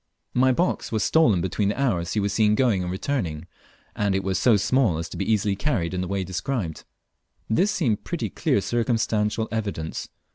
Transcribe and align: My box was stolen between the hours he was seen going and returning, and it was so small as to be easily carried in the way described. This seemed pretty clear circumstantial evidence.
My 0.33 0.51
box 0.51 0.91
was 0.91 1.03
stolen 1.03 1.41
between 1.41 1.69
the 1.69 1.79
hours 1.79 2.13
he 2.13 2.19
was 2.19 2.33
seen 2.33 2.55
going 2.55 2.81
and 2.81 2.91
returning, 2.91 3.45
and 3.95 4.15
it 4.15 4.23
was 4.23 4.39
so 4.39 4.57
small 4.57 4.97
as 4.97 5.07
to 5.09 5.15
be 5.15 5.31
easily 5.31 5.55
carried 5.55 5.93
in 5.93 6.01
the 6.01 6.07
way 6.07 6.23
described. 6.23 6.85
This 7.47 7.69
seemed 7.69 8.03
pretty 8.03 8.31
clear 8.31 8.61
circumstantial 8.61 9.47
evidence. 9.51 10.09